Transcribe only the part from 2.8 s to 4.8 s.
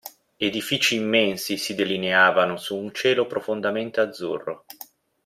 cielo profondamente azzurro.